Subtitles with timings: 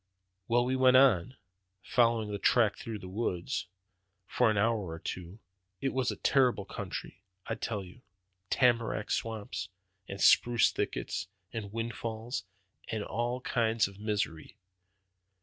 [0.47, 1.37] "Well, we went on,
[1.83, 3.67] following that track through the woods,
[4.25, 5.37] for an hour or two.
[5.79, 8.01] It was a terrible country, I tell you:
[8.49, 9.69] tamarack swamps,
[10.07, 12.45] and spruce thickets, and windfalls,
[12.87, 14.57] and all kinds of misery.